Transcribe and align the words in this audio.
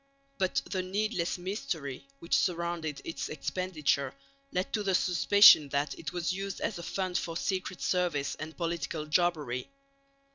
But 0.39 0.63
the 0.67 0.81
needless 0.81 1.37
mystery 1.37 2.07
which 2.17 2.33
surrounded 2.35 3.03
its 3.05 3.29
expenditure 3.29 4.15
led 4.51 4.73
to 4.73 4.81
the 4.81 4.95
suspicion 4.95 5.69
that 5.69 5.93
it 5.99 6.11
was 6.11 6.33
used 6.33 6.59
as 6.59 6.79
a 6.79 6.81
fund 6.81 7.19
for 7.19 7.37
secret 7.37 7.83
service 7.83 8.33
and 8.33 8.57
political 8.57 9.05
jobbery. 9.05 9.69